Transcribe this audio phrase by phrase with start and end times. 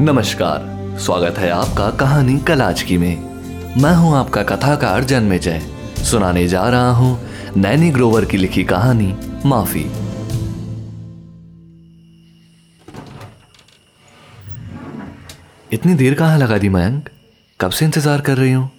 [0.00, 0.62] नमस्कार,
[0.98, 3.16] स्वागत है आपका कहानी कलाचकी में।
[3.82, 5.60] मैं हूँ आपका कथाकार जन्मे जय
[6.04, 7.20] सुनाने जा रहा हूँ
[7.56, 9.14] नैनी ग्रोवर की लिखी कहानी,
[9.46, 9.82] माफ़ी।
[15.72, 17.08] इतनी देर कहाँ लगा दी मयंक?
[17.60, 18.70] कब से इंतज़ार कर रही हूँ?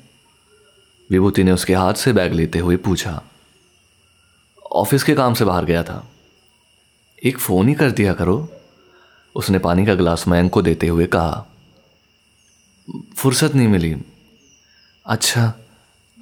[1.12, 3.24] विभूति ने उसके हाथ से बैग लेते हुए पूछा।
[4.72, 6.08] ऑफ़िस के काम से बाहर गया था।
[7.26, 8.50] एक फ़ोन ही कर दिया करो।
[9.36, 11.46] उसने पानी का गिलास मयंक को देते हुए कहा,
[13.18, 13.96] फुर्सत नहीं मिली।
[15.06, 15.54] अच्छा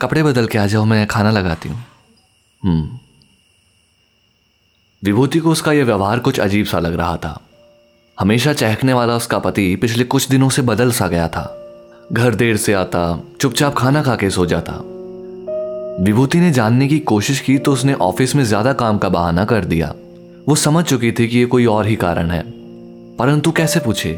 [0.01, 1.83] कपड़े बदल के आ जाओ, मैं खाना लगाती हूँ।
[2.63, 2.99] हम्म।
[5.03, 7.39] विभूति को उसका यह व्यवहार कुछ अजीब सा लग रहा था।
[8.19, 11.59] हमेशा चहकने वाला उसका पति पिछले कुछ दिनों से बदल सा गया था।
[12.11, 14.73] घर देर से आता, चुपचाप खाना खा के सो जाता।
[16.03, 19.65] विभूति ने जानने की कोशिश की तो उसने ऑफ़िस में ज़्यादा काम का बहाना कर
[19.65, 19.93] दिया।
[20.47, 22.62] वो समझ चुकी थी कि ये कोई और ही कारण है।
[23.19, 24.13] परंतु कैसे पूछे?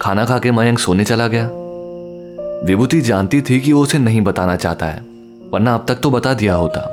[0.00, 1.48] खाना खा के मयंक सोने चला गया।
[2.66, 5.00] विभूति जानती थी कि वो उसे नहीं बताना चाहता है,
[5.52, 6.88] वरना अब तक तो बता दिया होता।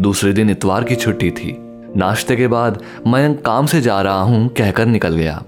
[0.00, 1.56] दूसरे दिन इतवार की छुट्टी थी।
[1.96, 5.42] नाश्ते के बाद मयंक काम से जा रहा हूँ, कहकर निकल गया।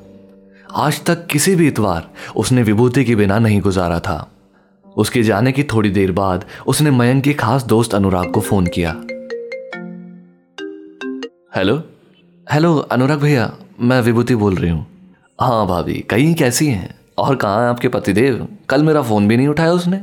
[0.77, 4.29] आज तक किसी भी इतवार उसने विभूति के बिना नहीं गुजारा था।
[4.97, 8.93] उसके जाने की थोड़ी देर बाद उसने मयंक के खास दोस्त अनुराग को फ़ोन किया।
[11.57, 11.83] हेलो?
[12.47, 13.51] हेलो, अनुराग भैया।
[13.83, 14.87] मैं विभूति बोल रही हूँ।
[15.41, 16.95] हाँ भाभी, कहीं कैसी हैं?
[17.19, 18.49] और कहाँ है आपके पतिदेव?
[18.69, 20.03] कल मेरा फ़ोन भी नहीं उठाया उसने।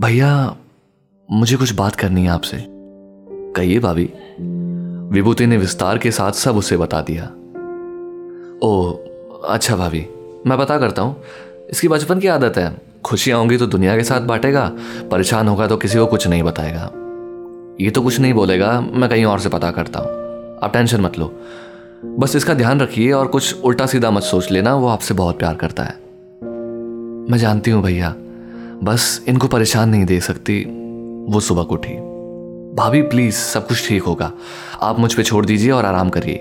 [0.00, 0.56] भैया,
[1.30, 2.66] मुझे कुछ बात करनी है आपसे।
[3.56, 4.12] कहिए भाभी।
[5.12, 7.24] विभूति ने विस्तार के साथ सब उसे बता दिया।
[8.62, 8.92] ओ
[9.48, 10.06] अच्छा भाभी,
[10.46, 11.22] मैं पता करता हूँ।
[11.70, 14.72] इसकी बचपन की आदत है। खुशियाँ होंगी तो दुनिया के साथ बांटेगा,
[15.10, 16.90] परेशान होगा तो किसी को कुछ नहीं बताएगा।
[17.80, 20.08] ये तो कुछ नहीं बोलेगा, मैं कहीं और से पता करता हूँ।
[20.62, 21.40] आप टेंशन मत लो।
[22.04, 25.54] बस इसका ध्यान रखिए और कुछ उल्टा सीधा मत सोच लेना, वो आपसे बहुत प्यार
[25.54, 25.94] करता है।
[27.30, 28.14] मैं जानती हूँ भैया,
[28.82, 30.64] बस इनको परेशान नहीं दे सकती,
[31.32, 31.94] वो सुबह को उठी।
[32.74, 34.32] भाभी प्लीज़ सब कुछ ठीक होगा।
[34.82, 36.38] आप मुझ पे छोड़ दीजिए और आराम करिए।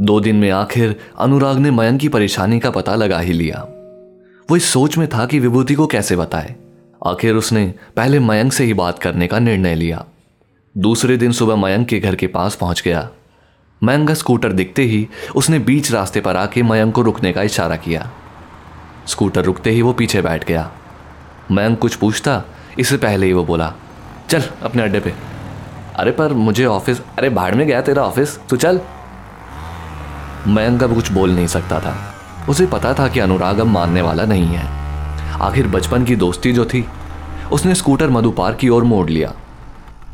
[0.00, 3.66] दो दिन में आखिर अनुराग ने मयंक की परेशानी का पता लगा ही लिया।
[4.50, 6.54] वो इस सोच में था कि विभूति को कैसे बताए।
[7.06, 10.04] आखिर उसने पहले मयंक से ही बात करने का निर्णय लिया।
[10.78, 13.10] दूसरे दिन सुबह मयंक के घर के पास पहुँच गया।
[13.84, 17.76] मयंक का स्कूटर दिखते ही उसने बीच रास्ते पर आके मयंक को रुकने का इशारा
[17.76, 18.10] किया।
[19.06, 20.70] स्कूटर रुकते ही वो पीछे बैठ गया।
[21.50, 22.42] मयंक कुछ पूछता,
[22.78, 23.72] इससे पहले ही वो बोला,
[24.30, 25.14] चल, अपने अड्डे पे।
[25.96, 28.80] अरे, पर मुझे ऑफ़िस अरे बाहर में गया तेरा ऑफ़िस तो चल।
[30.46, 32.14] मयंक अब कुछ बोल नहीं सकता था।
[32.48, 34.64] उसे पता था कि अनुराग अब मानने वाला नहीं है।
[35.40, 36.86] आखिर बचपन की दोस्ती जो थी,
[37.52, 39.32] उसने स्कूटर मधुपार की ओर मोड़ लिया।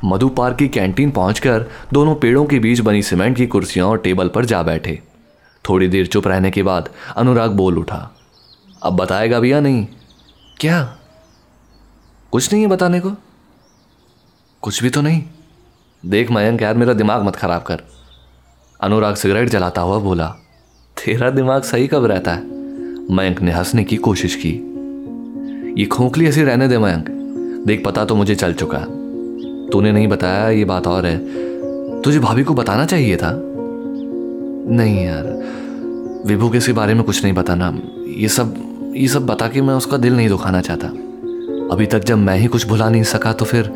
[0.04, 4.28] मधु पार्क की कैंटीन पहुंचकर दोनों पेड़ों के बीच बनी सीमेंट की कुर्सियाँ और टेबल
[4.28, 5.02] पर जा बैठे।
[5.68, 8.10] थोड़ी देर चुप रहने के बाद अनुराग बोल उठा,
[8.82, 9.86] अब बताएगा भी या नहीं?
[10.60, 10.96] क्या?
[12.32, 13.10] कुछ नहीं है बताने को?
[14.62, 15.22] कुछ भी तो नहीं?
[16.06, 17.80] देख मयंक, यार मेरा दिमाग मत खराब कर।
[18.80, 20.26] अनुराग सिगरेट जलाता हुआ बोला,
[21.04, 22.44] तेरा दिमाग सही कब रहता है?
[23.10, 24.66] मयंक ने हंसने की कोशिश की।
[25.80, 27.08] ये खोखली ऐसी रहने दे मयंक।
[27.66, 28.78] देख पता तो मुझे चल चुका
[29.72, 33.30] तूने नहीं बताया, ये बात और है। तुझे भाभी को बताना चाहिए था?
[34.70, 35.24] नहीं यार,
[36.26, 37.72] विभू के इसी बारे में कुछ नहीं बताना।
[38.16, 38.54] ये सब
[38.96, 40.86] ये सब बता के मैं उसका दिल नहीं दुखाना चाहता।
[41.72, 43.72] अभी तक जब मैं ही कुछ भुला नहीं सका तो फिर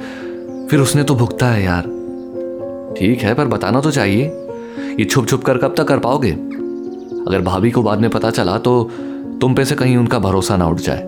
[0.71, 1.83] फिर उसने तो भुगता है यार।
[2.99, 4.25] ठीक है, पर बताना तो चाहिए।
[4.99, 6.31] ये छुप छुप कर कब तक कर पाओगे?
[7.29, 8.91] अगर भाभी को बाद में पता चला तो
[9.41, 11.03] तुम पे से कहीं उनका भरोसा ना उठ जाए।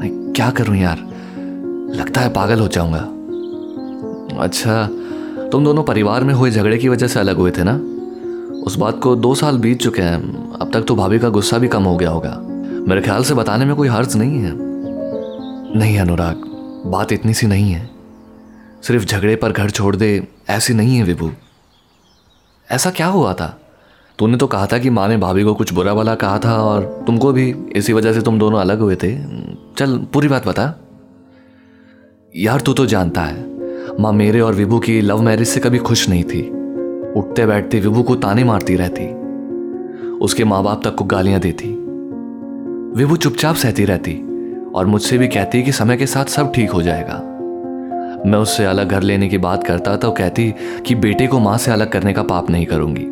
[0.00, 0.98] मैं क्या करूँ यार?
[1.96, 3.08] लगता है पागल हो जाऊँगा।
[4.40, 4.86] अच्छा
[5.52, 7.80] तुम दोनों परिवार में हुए झगड़े की वजह से अलग हुए थे ना?
[8.60, 11.68] उस बात को दो साल बीत चुके हैं, अब तक तो भाभी का गुस्सा भी
[11.68, 12.38] कम हो गया होगा।
[12.88, 14.52] मेरे ख्याल से बताने में कोई हर्ज नहीं है।
[15.78, 16.36] नहीं, अनुराग,
[16.86, 17.90] बात इतनी सी नहीं है।
[18.82, 21.30] सिर्फ़ झगड़े पर घर छोड़ दे, ऐसी नहीं है विभू।
[22.70, 23.60] ऐसा क्या हुआ था?
[24.18, 27.04] तूने तो कहा था कि माँ ने भाभी को कुछ बुरा भला कहा था और
[27.06, 29.24] तुमको भी इसी वजह से तुम दोनों अलग हुए थे।
[29.76, 30.74] चल, पूरी बात बता।
[32.36, 33.49] यार, तू तो जानता है।
[34.00, 36.40] माँ मेरे और विभू की लव मैरिज से कभी खुश नहीं थी।
[37.16, 39.06] उठते बैठते विभू को ताने मारती रहती।
[40.18, 41.68] उसके माँ बाप तक को गालियाँ देती।
[42.96, 44.14] विभू चुपचाप सहती रहती
[44.74, 47.14] और मुझसे भी कहती कि समय के साथ सब ठीक हो जाएगा।
[48.26, 50.54] मैं उससे अलग घर लेने की बात करता तो कहती
[50.86, 53.04] कि बेटे को माँ से अलग करने का पाप नहीं करूँगी।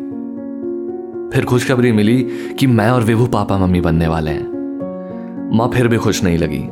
[1.33, 2.21] फिर खुशखबरी मिली
[2.59, 6.67] कि मैं और विभू पापा मम्मी बनने वाले हैं। माँ फिर भी खुश नहीं लगी।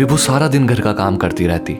[0.00, 1.78] विभू सारा दिन घर का काम करती रहती।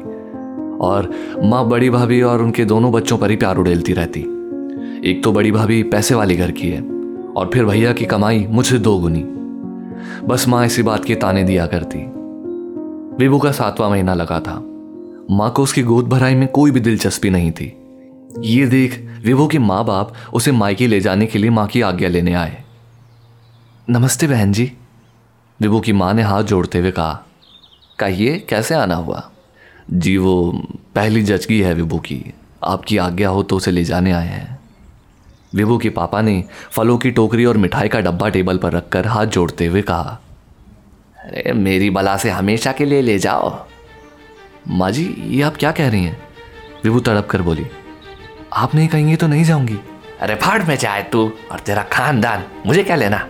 [0.83, 1.11] और
[1.45, 4.21] माँ बड़ी भाभी और उनके दोनों बच्चों पर ही प्यार उड़ेलती रहती।
[5.11, 6.83] एक तो बड़ी भाभी पैसे वाली घर की है
[7.37, 9.25] और फिर भैया की कमाई मुझसे दो गुनी।
[10.27, 11.99] बस माँ इसी बात के ताने दिया करती।
[13.25, 14.55] विभू का सातवां महीना लगा था।
[15.31, 17.77] माँ को उसकी गोद भराई में कोई भी दिलचस्पी नहीं थी।
[18.39, 22.09] ये देख विभू के माँ बाप उसे मायके ले जाने के लिए माँ की आज्ञा
[22.09, 22.63] लेने आए।
[23.91, 24.73] नमस्ते बहन जी।
[25.61, 27.23] विभू की माँ ने हाथ जोड़ते हुए कहा,
[27.99, 29.32] कहिए, कैसे आना हुआ?
[29.93, 30.63] जी, वो
[30.95, 32.35] पहली जचगी है विभू की।
[32.65, 34.59] आपकी आज्ञा हो तो उसे ले जाने आए हैं।
[35.55, 39.27] विभू के पापा ने फलों की टोकरी और मिठाई का डब्बा टेबल पर रखकर हाथ
[39.27, 40.21] जोड़ते हुए कहा,
[41.19, 43.67] अरे, मेरी बला से हमेशा के लिए ले जाओ।
[44.69, 46.19] माँ जी, ये आप क्या कह रही हैं?
[46.85, 47.67] विभू तड़प कर बोली,
[48.53, 49.79] आप नहीं कहेंगे तो नहीं जाऊँगी।
[50.21, 53.27] अरे, फाड़ में जाए तू और तेरा खानदान, मुझे क्या लेना?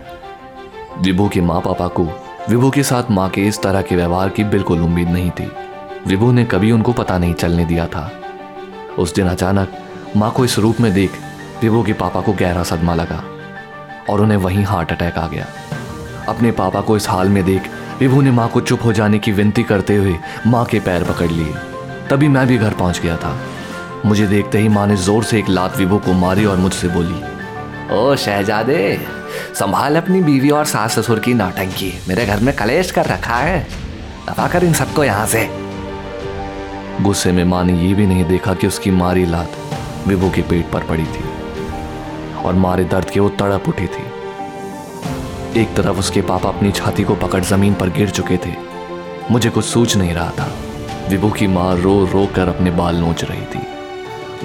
[0.99, 2.07] विभू के माँ पापा को
[2.49, 5.51] विभू के साथ माँ के इस तरह के व्यवहार की बिल्कुल उम्मीद नहीं थी।
[6.07, 8.11] विभू ने कभी उनको पता नहीं चलने दिया था।
[8.99, 9.77] उस दिन अचानक
[10.17, 11.11] माँ को इस रूप में देख
[11.61, 13.23] विभू के पापा को गहरा सदमा लगा
[14.09, 15.45] और उन्हें वहीं हार्ट अटैक आ गया।
[16.29, 17.69] अपने पापा को इस हाल में देख
[17.99, 20.15] विभू ने माँ को चुप हो जाने की विनती करते हुए
[20.47, 21.53] माँ के पैर पकड़ लिए।
[22.09, 23.35] तभी मैं भी घर पहुँच गया था।
[24.05, 27.21] मुझे देखते ही माँ ने ज़ोर से एक लात विभू को मारी और मुझसे बोली,
[27.91, 28.99] ओ शहजादे,
[29.55, 33.67] संभाल अपनी बीवी और सास ससुर की नौटंकी। मेरे घर में कलेश कर रखा है।
[34.29, 35.49] दफ़ा कर इन सबको यहाँ से।
[37.01, 39.51] गुस्से में माँ ने यह भी नहीं देखा कि उसकी मारी लात
[40.07, 41.23] विभू के पेट पर पड़ी थी
[42.45, 47.15] और मारे दर्द के वो तड़प उठी थी। एक तरफ़ उसके पापा अपनी छाती को
[47.15, 48.53] पकड़ ज़मीन पर गिर चुके थे।
[49.31, 50.51] मुझे कुछ सूझ नहीं रहा था।
[51.09, 53.61] विभू की माँ रो रो कर अपने बाल नोच रही थी।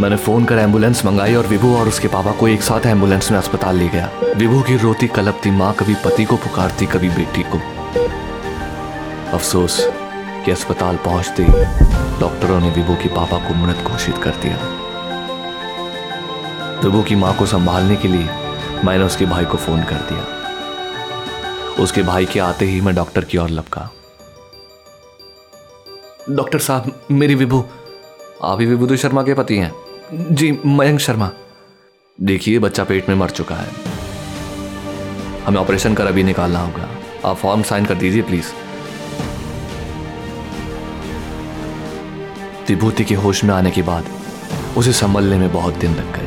[0.01, 3.39] मैंने फ़ोन कर एंबुलेंस मंगाई और विभू और उसके पापा को एक साथ एंबुलेंस में
[3.39, 7.61] अस्पताल ले गया। विभू की रोती कलपती माँ कभी पति को पुकारती, कभी बेटी को।
[9.33, 9.81] अफसोस
[10.45, 11.43] कि अस्पताल पहुँचते
[12.21, 14.57] डॉक्टरों ने विभू के पापा को मृत घोषित कर दिया।
[16.85, 18.29] विभू की माँ को संभालने के लिए
[18.85, 20.39] मैंने उसके भाई को फ़ोन कर दिया।
[21.83, 23.91] उसके भाई के आते ही मैं डॉक्टर की ओर लपका।
[26.31, 27.65] डॉक्टर साहब, मेरी विभू,
[28.43, 29.75] आप ही विभूति शर्मा के पति हैं?
[30.13, 31.31] जी, मयंक शर्मा।
[32.21, 33.71] देखिए, बच्चा पेट में मर चुका है।
[35.47, 36.89] हमें ऑपरेशन कर अभी निकालना होगा।
[37.31, 38.68] आप फॉर्म साइन कर दीजिए, प्लीज़।
[42.69, 44.05] विभूति के होश में आने के बाद
[44.77, 46.27] उसे संभलने में बहुत दिन लग गए।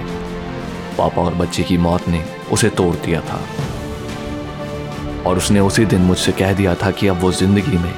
[0.97, 3.39] पापा और बच्चे की मौत ने उसे तोड़ दिया था।
[5.25, 7.93] और उसने उसी दिन मुझसे कह दिया था कि अब वो ज़िंदगी में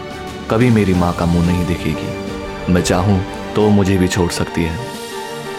[0.52, 3.20] कभी मेरी माँ का मुँह नहीं दिखेगी। मैं चाहूँ
[3.56, 4.78] तो मुझे भी छोड़ सकती है।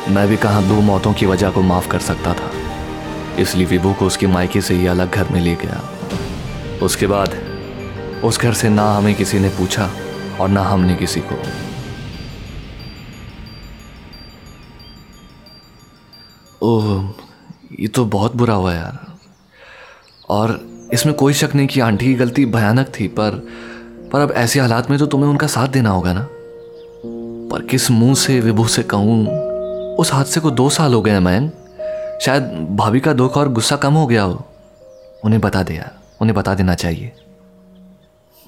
[0.09, 2.51] मैं भी कहाँ दो मौतों की वजह को माफ़ कर सकता था।
[3.39, 5.83] इसलिए विभू को उसके मायके से ही अलग घर में ले गया।
[6.83, 7.37] उसके बाद
[8.25, 9.91] उस घर से ना हमें किसी ने पूछा
[10.41, 11.43] और ना हमने किसी को।
[16.65, 17.11] ओह,
[17.81, 19.19] ये तो बहुत बुरा हुआ यार।
[20.29, 20.61] और
[20.93, 23.31] इसमें कोई शक नहीं कि आंटी की गलती भयानक थी, पर
[24.13, 26.29] पर अब ऐसे हालात में तो तुम्हें उनका साथ देना होगा ना?
[27.51, 29.27] पर किस मुँह से, विभू से कहूँ,
[29.97, 31.51] उस हादसे को दो साल हो गए मैन
[32.21, 34.45] शायद भाभी का दुख और गुस्सा कम हो गया हो।
[35.25, 37.13] उन्हें बता दे यार, उन्हें बता देना चाहिए।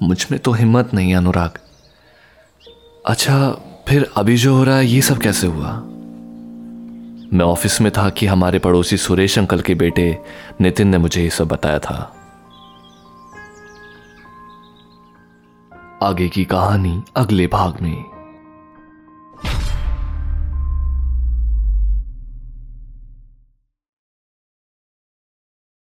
[0.03, 1.59] मुझमें तो हिम्मत नहीं अनुराग।
[3.05, 3.51] अच्छा
[3.87, 5.83] फिर अभी जो हो रहा है, ये सब कैसे हुआ?
[7.33, 10.21] मैं ऑफ़िस में था कि हमारे पड़ोसी सुरेश अंकल के बेटे
[10.61, 12.13] नितिन ने मुझे यह सब बताया था।
[16.03, 18.16] आगे की कहानी अगले भाग में।